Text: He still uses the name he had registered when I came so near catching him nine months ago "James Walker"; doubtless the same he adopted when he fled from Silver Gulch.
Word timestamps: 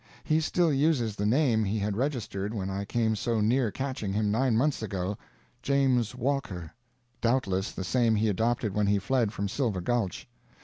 He 0.23 0.39
still 0.41 0.73
uses 0.73 1.15
the 1.15 1.27
name 1.27 1.63
he 1.63 1.77
had 1.77 1.95
registered 1.95 2.55
when 2.55 2.71
I 2.71 2.85
came 2.85 3.15
so 3.15 3.39
near 3.39 3.69
catching 3.69 4.13
him 4.13 4.31
nine 4.31 4.57
months 4.57 4.81
ago 4.81 5.15
"James 5.61 6.15
Walker"; 6.15 6.73
doubtless 7.21 7.71
the 7.71 7.83
same 7.83 8.15
he 8.15 8.27
adopted 8.27 8.73
when 8.73 8.87
he 8.87 8.97
fled 8.97 9.31
from 9.31 9.47
Silver 9.47 9.79
Gulch. 9.79 10.27